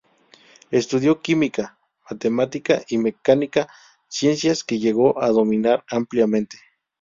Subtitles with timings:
[0.71, 1.77] Estudió química,
[2.09, 3.67] matemática y mecánica,
[4.07, 6.57] ciencias que llegó a dominar ampliamente.